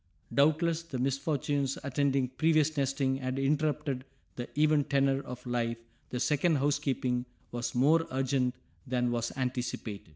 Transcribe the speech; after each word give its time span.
Doubtless 0.33 0.81
the 0.81 0.97
misfortunes 0.97 1.77
attending 1.83 2.29
previous 2.29 2.75
nesting 2.75 3.17
had 3.17 3.37
interrupted 3.37 4.03
the 4.35 4.49
even 4.59 4.83
tenor 4.83 5.21
of 5.21 5.45
life, 5.45 5.77
the 6.09 6.19
second 6.19 6.55
housekeeping 6.55 7.27
was 7.51 7.75
more 7.75 8.07
urgent 8.09 8.55
than 8.87 9.11
was 9.11 9.31
anticipated. 9.37 10.09